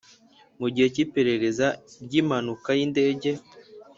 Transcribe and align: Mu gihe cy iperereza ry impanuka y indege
Mu 0.59 0.67
gihe 0.73 0.87
cy 0.95 1.01
iperereza 1.05 1.67
ry 2.03 2.13
impanuka 2.21 2.69
y 2.77 2.81
indege 2.87 3.29